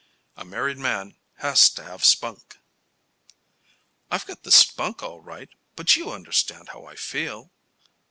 A 0.35 0.43
married 0.43 0.79
man 0.79 1.15
has 1.35 1.69
to 1.69 1.83
have 1.83 2.03
spunk." 2.03 2.57
"I've 4.09 4.25
got 4.25 4.41
the 4.41 4.51
spunk 4.51 5.03
all 5.03 5.21
right, 5.21 5.49
but 5.75 5.95
you 5.95 6.09
understand 6.11 6.69
how 6.69 6.85
I 6.85 6.95
feel." 6.95 7.51